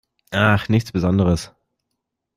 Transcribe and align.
Ach, 0.33 0.67
nichts 0.67 0.91
Besonderes. 0.93 1.51